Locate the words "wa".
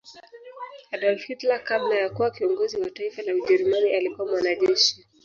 2.77-2.89